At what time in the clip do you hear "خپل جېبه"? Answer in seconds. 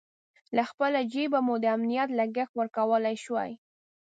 0.69-1.39